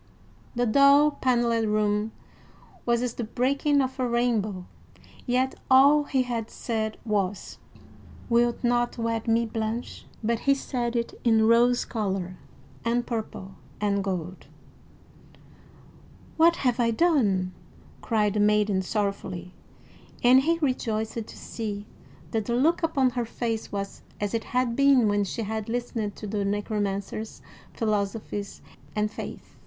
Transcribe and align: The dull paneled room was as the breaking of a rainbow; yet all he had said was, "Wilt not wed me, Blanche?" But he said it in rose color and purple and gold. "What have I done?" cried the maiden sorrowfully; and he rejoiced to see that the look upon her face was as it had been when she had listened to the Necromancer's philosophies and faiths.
The 0.55 0.65
dull 0.65 1.11
paneled 1.11 1.67
room 1.67 2.11
was 2.87 3.03
as 3.03 3.13
the 3.13 3.23
breaking 3.23 3.83
of 3.83 3.99
a 3.99 4.07
rainbow; 4.09 4.65
yet 5.27 5.53
all 5.69 6.05
he 6.05 6.23
had 6.23 6.49
said 6.49 6.97
was, 7.05 7.59
"Wilt 8.27 8.63
not 8.63 8.97
wed 8.97 9.27
me, 9.27 9.45
Blanche?" 9.45 10.07
But 10.23 10.39
he 10.39 10.55
said 10.55 10.95
it 10.95 11.13
in 11.23 11.45
rose 11.47 11.85
color 11.85 12.35
and 12.83 13.05
purple 13.05 13.51
and 13.79 14.03
gold. 14.03 14.47
"What 16.35 16.55
have 16.55 16.79
I 16.79 16.89
done?" 16.89 17.51
cried 18.01 18.33
the 18.33 18.39
maiden 18.39 18.81
sorrowfully; 18.81 19.53
and 20.23 20.39
he 20.41 20.57
rejoiced 20.63 21.13
to 21.27 21.37
see 21.37 21.85
that 22.31 22.45
the 22.45 22.55
look 22.55 22.81
upon 22.81 23.11
her 23.11 23.25
face 23.25 23.71
was 23.71 24.01
as 24.19 24.33
it 24.33 24.45
had 24.45 24.75
been 24.75 25.07
when 25.07 25.23
she 25.25 25.43
had 25.43 25.69
listened 25.69 26.15
to 26.15 26.25
the 26.25 26.43
Necromancer's 26.43 27.43
philosophies 27.75 28.63
and 28.95 29.11
faiths. 29.11 29.57